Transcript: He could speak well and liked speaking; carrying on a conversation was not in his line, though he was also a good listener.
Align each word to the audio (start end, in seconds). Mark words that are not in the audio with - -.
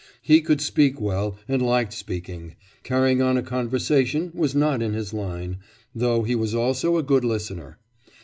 He 0.23 0.41
could 0.41 0.61
speak 0.61 0.99
well 0.99 1.37
and 1.47 1.61
liked 1.61 1.93
speaking; 1.93 2.55
carrying 2.81 3.21
on 3.21 3.37
a 3.37 3.43
conversation 3.43 4.31
was 4.33 4.55
not 4.55 4.81
in 4.81 4.93
his 4.93 5.13
line, 5.13 5.57
though 5.93 6.23
he 6.23 6.33
was 6.33 6.55
also 6.55 6.97
a 6.97 7.03
good 7.03 7.23
listener. 7.23 7.77